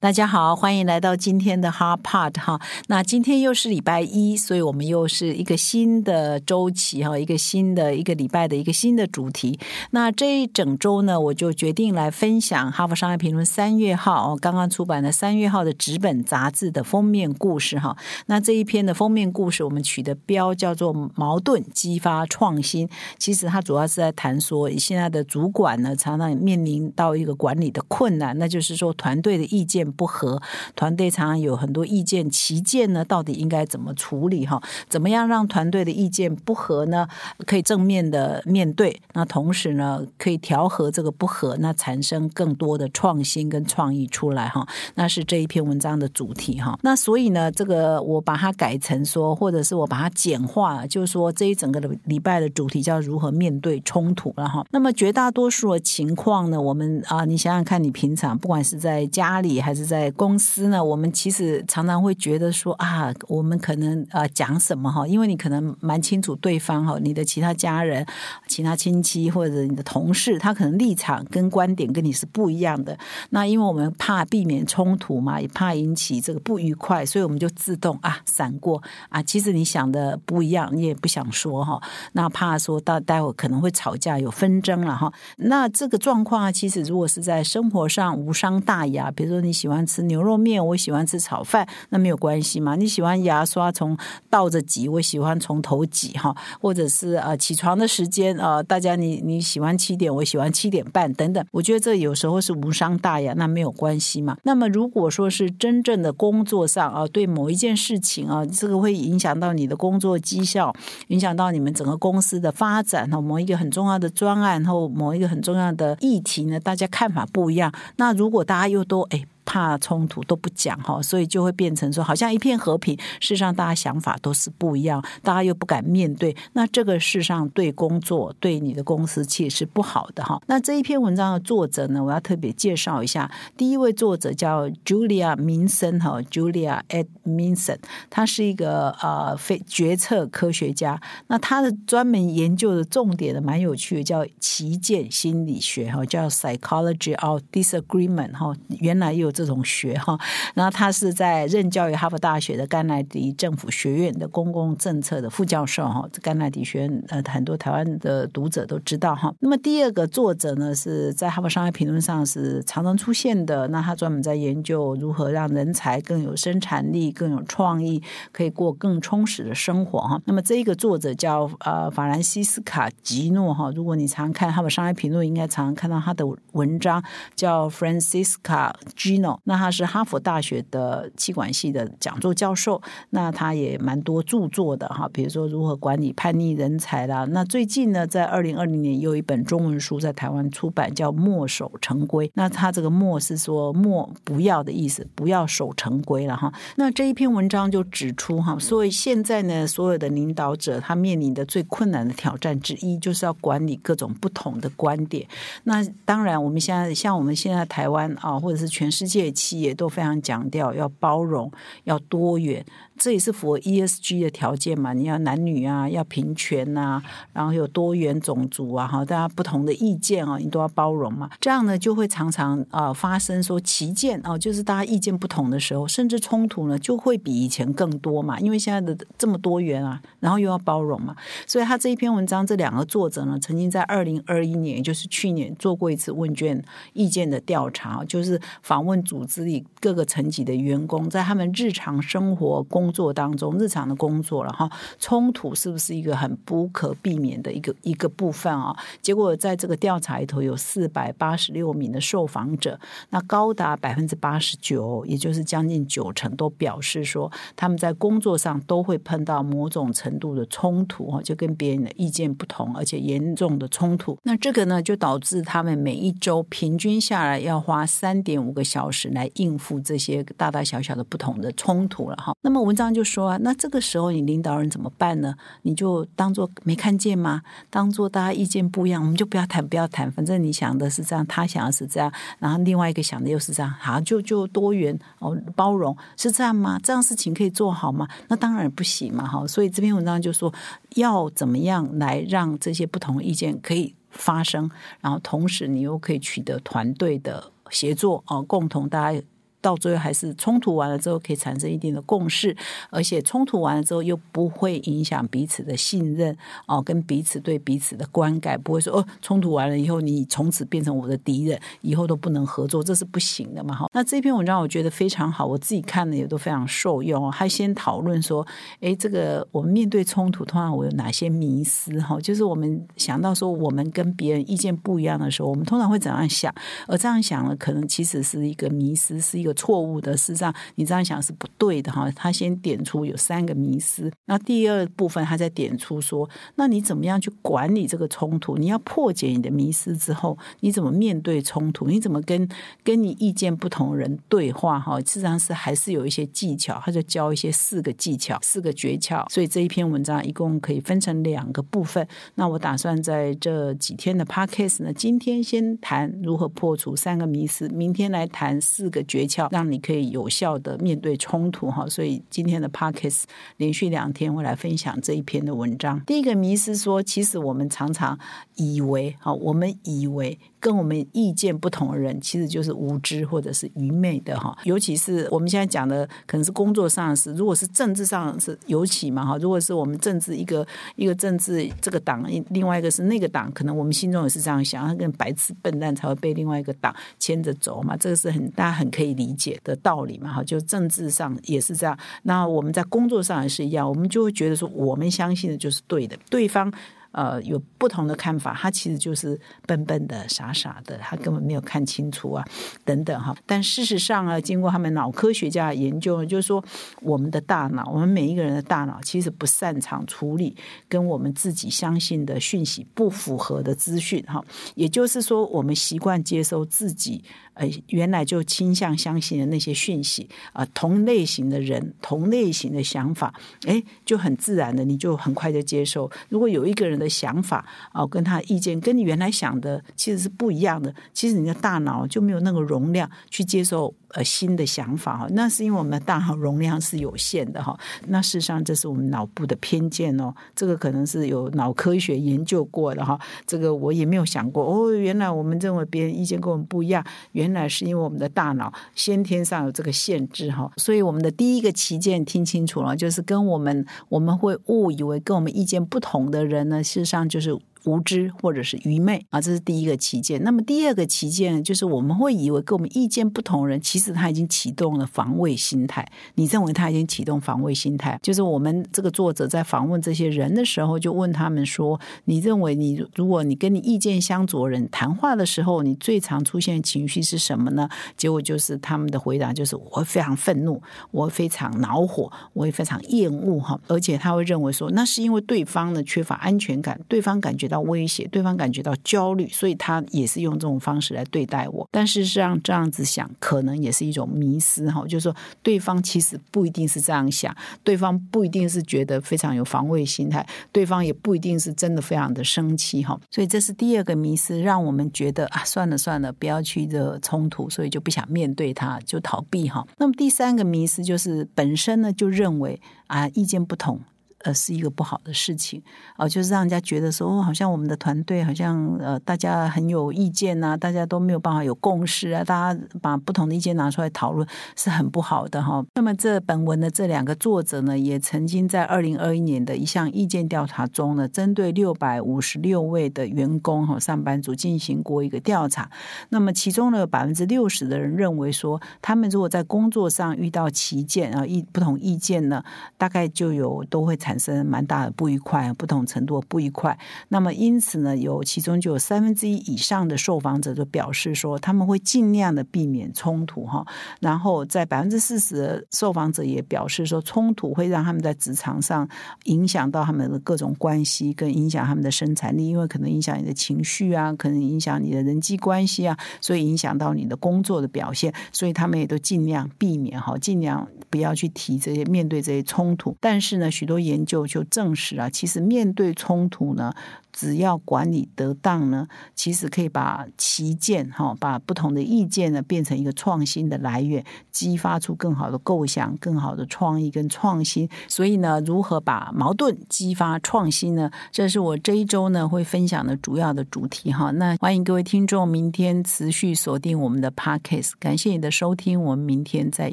[0.00, 2.58] 大家好，欢迎来到今天的 Hard Part 哈。
[2.86, 9.60] 那今天又是礼拜一，所以我们又是一个新的周期哈，一个新的一个礼拜的一个新的主题。
[9.90, 17.94] 那这一整周呢，我就决定来分享《哈佛商业评论》三月号哦刚刚出版的三月号的纸本杂志的封面故事哈。
[18.24, 22.88] 那这一篇的封面故事，我们取的标叫做“矛盾激发创新”。
[23.20, 29.89] 其实它主要是在谈说，现在的主管呢，常常面临到一个管理的困难，那就是说团队的意见。
[29.90, 30.40] 不合，
[30.76, 34.46] 团队常常有很多意见，旗舰呢，到底应该怎么处理？
[34.46, 37.08] 哈，怎么样让团队的意见不合呢？
[37.46, 44.66] 可以正面的面对，那同时呢，可以调和这个不合，那产生更多的创新跟创意出来哈。
[44.94, 46.78] 那是这一篇文章的主题哈。
[46.82, 54.64] 那所以呢，这个我把它改成说，或者是我把它简化，就是说这一整个的礼拜的主题叫如何面对冲突了哈。
[54.70, 68.06] 那么绝大多数的情况呢，我们啊，你想想看，你平常不管是在家里还是是在公司呢，我们其实常常会觉得说啊，我们可能啊讲什么哈，因为你可能蛮清楚对方哈，你的其他家人、
[68.46, 72.96] 其他亲戚或者你的同事，他可能立场跟观点跟你是不一样的。
[73.30, 79.22] 那因为我们怕避免冲突嘛，也怕引起这个不愉快，所以我们就自动啊闪过啊。
[79.22, 81.80] 其实你想的不一样，你也不想说哈。
[82.12, 85.10] 那怕说到待会可能会吵架有纷争了哈。
[85.36, 89.69] 那这个状况啊，其实如果是在生活上无伤大雅，比如说你喜欢。
[89.70, 92.74] 喜欢吃牛肉面，我喜欢吃炒饭，那没有关系嘛？
[92.74, 93.96] 你喜欢牙刷从
[94.28, 104.36] 倒着挤，我喜欢从头挤哈，或者是呃起床的时间啊，大家你你喜欢七点，我喜欢七点半等等，我觉得这有时候是无伤大雅，那没有关系嘛。
[104.42, 110.74] 那么如果说是真正的工作上啊，对某一件事情啊，这个会影响到你的工作绩效，
[111.06, 119.24] 影响到你们整个公司的发展哈，某一个很重要的专案或某一个很重要的议题呢，大家看法不一样，那如果大家又都哎。
[119.50, 122.96] 怕冲突都不讲哈，所以就会变成说好像一片和平。
[123.18, 126.36] 事实上，大家想法都是不一样，大家又不敢面对。
[126.52, 130.40] 那这个事实上对工作、对你的公司其实是不好的哈。
[130.46, 133.28] 那这一篇文章的作者呢，我要特别介绍一下。
[133.56, 137.78] 第一位作者叫 Julia 明森哈，Julia Ed Minson，
[138.08, 141.00] 他是一个呃非决策科学家。
[141.26, 148.54] 那他的专门研究的重点呢，蛮有趣的，叫旗舰心理学哈，叫 Psychology of Disagreement 哈。
[148.78, 149.32] 原来有。
[149.40, 150.18] 这种学哈，
[150.54, 156.06] 然后他是在任教于哈佛大学的甘乃迪政府学院的公共政策的副教授哈。
[156.12, 159.32] 这甘乃迪学院呃，很多台湾的读者都知道哈。
[159.40, 163.66] 那么第二个作者呢，是在哈佛商业评论上是常常出现的。
[163.68, 170.20] 那他专门在研究如何让人才更有生产力、更有创意，可以过更充实的生活哈。
[170.26, 173.70] 那么这一个作者叫呃法兰西斯卡吉诺哈。
[173.74, 177.02] 如果你常看哈佛商业评论，应该常常看到他的文章，
[177.34, 187.24] 叫 Francisca G 那他是哈佛大学的气管系的讲座教授，那他也蛮多著作的哈，比如说如何管理叛逆人才啦。
[187.30, 192.26] 那最近呢，在二零二零年有一本中文书在台湾出版，叫《墨守成规》。
[192.34, 196.50] 那他这个“墨”是说“墨不要”的意思，不要守成规了哈。
[196.76, 205.26] 那这一篇文章就指出哈，所以现在呢，所有的领导者他面临的最困难的挑战之一，就是要管理各种不同的观点。
[205.64, 209.09] 那当然，我们现在像我们现在台湾啊，或者是全世界。
[209.10, 211.50] 界企业都非常强调要包容、
[211.84, 212.64] 要多元，
[213.00, 214.92] 这也是符合 ESG 的条件嘛？
[214.92, 217.02] 你要男女啊，要平权呐，
[217.32, 221.30] 然后有多元种族啊，哈，大家不同的意见啊，你都要包容嘛。
[221.40, 228.38] 这样呢，就会常常啊发生说旗舰啊，就是大家意见不同的时候，甚至冲突呢，就会比以前更多嘛。
[228.38, 236.62] 因为现在的这么多元啊，然后又要包容嘛，所以他这一篇文章，这两个作者呢，曾经在二零二一年，也就是去年做过一次问卷
[236.92, 239.00] 意见的调查，就是访问。
[239.02, 248.76] 组织里各个层级的员工，在他们日常生活工工作当中，日常的工作了哈，冲突是不是一个很不可避免的一个一个部分啊？
[249.00, 264.18] 结果在这个调查里头，有四百八十六名的受访者，那高达百分之八十九，也就是将近九成，都表示说他们在工作上都会碰到某种程度的冲突哈，就跟别人的意见不同，而且严重的冲突。
[264.24, 272.32] 那这个呢，就导致他们每一周平均下来要花三点五个小时来应付这些大大小小的不同的冲突了哈。
[272.42, 275.34] 那么文章就说啊，那这个时候你领导人怎么办呢？
[275.62, 277.42] 你就当做没看见吗？
[277.68, 286.78] 当做大家意见不一样，我们就不要谈，不要谈，反正你想的是这样，他想的是这样，然后另外一个想的又是这样，好，就就多元哦，包容是这样吗？
[286.80, 288.06] 这样事情可以做好吗？
[288.28, 289.44] 那当然不行嘛，哈。
[289.48, 290.54] 所以这篇文章就说
[290.94, 294.70] 要怎么样来让这些不同意见可以发生，
[295.00, 299.20] 然后同时你又可以取得团队的协作哦，共同大家。
[299.60, 302.56] 到最后还是冲突完了之后可以产生一定的共识，
[302.90, 306.36] 而且冲突完了之后又不会影响彼此的信任
[306.66, 313.86] 哦，跟彼此对彼此的观感不会说哦，冲突完了以后你从此变成我的敌人，以后都不能合作，这是不行的嘛哈。
[313.92, 317.30] 那这篇文章我觉得非常好，我自己看了也都非常受用哦。
[317.32, 318.46] 他先讨论说，
[318.80, 322.18] 哎，这个我们面对冲突，通常我有哪些迷思哈？
[322.20, 326.54] 就是我们想到说，我们跟别人意见不一样的时候，我们通常会怎样想？
[326.88, 329.49] 而这样想了，可能其实是一个迷思，是一个。
[329.54, 332.10] 错误的，事实上你这样想是不对的哈。
[332.12, 338.56] 他先点出有三个迷思，那第二部分他再点出说，那你怎么样去管理这个冲突？
[338.56, 341.86] 你要破解你的迷思之后，你怎么面对冲突？
[341.86, 342.48] 你怎么跟
[342.82, 344.80] 跟你意见不同人对话？
[344.80, 349.24] 哈，事实上是还是有一些技巧，他就教一些四个技巧，四个诀窍。
[349.30, 352.06] 所以这一篇文章一共可以分成两个部分。
[352.34, 359.39] 那我打算在这几天的 podcast 呢，今天先谈如何破除三个迷思，明天来谈四个诀窍。
[359.50, 363.24] 让你可以有效的面对冲突哈，所以今天的 Pockets
[363.56, 366.00] 连续两天会来分享这一篇的文章。
[366.04, 368.18] 第一个迷思说，其实我们常常
[368.56, 370.38] 以为哈，我们以为。
[370.62, 374.54] 跟我们意见不同的人，其实就是无知或者是愚昧的哈。
[374.64, 379.38] 尤其是我们现在讲的，可能是工作上是，如果是政治上是尤其嘛哈。
[379.38, 380.66] 如果是我们政治一个
[380.96, 387.96] 一个政治这个党，另外一个是那个党，可能我们心中也是这样想，他跟白痴笨蛋才会被另外一个党牵着走嘛。
[387.96, 390.42] 这个是很大家很可以理理解的道理嘛哈。
[390.42, 396.72] 就政治上也是这样，那我们在工作上也是一样，我们就会觉得说，我们相信的就是对的，对方。
[397.12, 402.44] 呃，有不同的看法，他其实就是笨笨的、傻傻的，他根本没有看清楚啊，
[402.84, 403.36] 等等哈。
[403.46, 406.62] 但事实上啊，经过他们脑科学家的研究，就是说，
[407.02, 410.56] 我们的大脑，我们每一个人的大脑，其实不擅长处理
[410.88, 414.44] 跟我们自己相信的讯息不符合的资讯哈。
[414.74, 417.24] 也就是说，我们习惯接收自己。
[417.54, 423.34] 呃，原来就倾向相信的那些讯息啊，同类型的人，同类型的想法，
[423.66, 426.10] 哎，就很自然的，你就很快就接受。
[426.30, 433.92] 如果有一个人的想法啊，跟他意见跟你原来想的其实是不一样的，其实你的大脑就没有那个容量去接受。
[434.12, 437.78] 呃，新的想法哈，那是因为我们的大脑容量是有限的哈。
[438.08, 440.34] 那事实上，这是我们脑部的偏见哦。
[440.54, 443.18] 这个可能是有脑科学研究过的哈。
[443.46, 450.70] 这个我也没有想过哦，原来我们认为别人意见跟我们不一样，原来是因为我们的大脑先天上有这个限制哈。
[450.76, 457.56] 所以我们的第一个旗舰听清楚了，就是跟我们我们会误以为跟我们意见不同的人呢，事实上就是。
[457.84, 460.42] 无知或者是愚昧啊，这是第一个旗舰。
[460.42, 466.06] 那么第二个旗舰就是我们会以为跟我们意见不同人，其实他已经启动了防卫心态。
[466.34, 468.18] 你认为他已经启动防卫心态？
[468.22, 477.88] 就是我们这个作者在访问这些人的时候，就问他们说：“你认为你如果你跟你意见相左人谈话的时候，你最常出现的情绪是什么呢？”
[478.18, 487.69] 结果就是他们的回答就是：“我会非常愤怒，我会非常恼火，我会非常厌恶。”哈，而且他会认为说，那是因为对方呢缺乏安全感，对方感觉。
[487.70, 491.88] 到威胁，对方感觉到焦虑，所以他也是用这种方式来对待我。
[491.90, 503.18] 但事实上，这样子想可能也是一种迷失哈，就是说对方其实不一定是这样想，对方不一定是觉得非常有防卫心态，对方也不一定是真的非常的生气哈。
[503.30, 509.86] 所以这是第二个迷失，让我们觉得啊，算了算了，不要去这冲突，所以就不想面对他，就逃避哈。
[509.98, 514.00] 那么第三个迷失就是本身呢就认为啊，意见不同。
[514.44, 515.82] 呃，是一个不好的事情
[516.16, 525.84] 啊，就是让人家觉得说，哦好像我们的团队好像呃，大家很有意见呐，大家都没有办法有共识啊，大家把不同的意见拿出来讨论是很不好的哈。
[525.94, 535.90] 那么这本文的这两个作者呢，也曾经在二零二一年的一项意见调查中呢，针对六百五十六位的员工和上班族进行过一个调查。
[536.30, 542.62] 那么其中呢，百分之六十的人认为说，他们如果在工作上遇到旗舰啊意不同意见呢，
[542.96, 546.96] 大概就有都会产产生蛮大的不愉快，不同程度的不愉快。
[547.26, 553.84] 那么因此呢，有其中就有三分之一以上的受访者就表示说，他们会尽量的避免冲突哈。
[554.20, 559.08] 然后在百分之四十的受访者也表示说，冲突会让他们在职场上
[559.46, 573.16] 影响到他们的各种关系，跟影响他们的生产力，因为可能影响你的情绪啊，可能影响你的人际关系啊，所以影响到你的工作的表现，所以他们也都尽量避免哈，尽量不要去提这些面对这些冲突。
[573.18, 576.92] 但是呢，许多研究就证实啊，其实面对冲突呢。
[577.32, 587.88] 只要管理得当呢，其实可以把旗舰哈，把不同的意见呢变成一个创新的来源，激发出更好的构想、更好的创意跟创新。
[588.08, 591.10] 所以呢，如何把矛盾激发创新呢？
[591.30, 594.30] 这是我这一周呢会分享的主要的主题哈。
[594.32, 599.92] 那欢迎各位听众明天持续锁定我们的 Podcast，感谢你的收听，我们明天再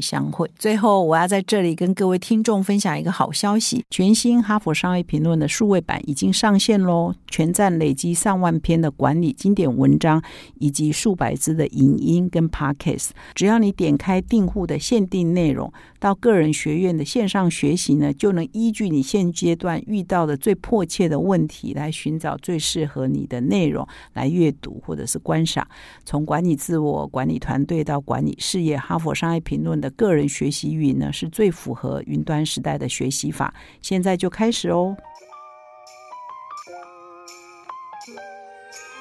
[0.00, 0.50] 相会。
[0.58, 7.14] 最后，我要在这里跟各位听众分享一个好消息：全新《哈佛商业评论》的数位版已经上线喽。
[7.28, 10.22] 全站累积上万篇的管理经典文章，
[10.58, 13.10] 以及数百支的影音跟 podcast。
[13.34, 25.66] 只要你点开订户的限定内容，到个人学院的线上学习呢，就能依据你现阶段遇到的最迫切的问题，来寻找最适合你的内容来阅读或者是观赏。
[26.04, 33.52] 从管理自我、管理团队到管理事业，哈佛商业评论的个人学习云呢，是最符合云端时代的学习法。
[33.80, 34.96] 现在就开始哦！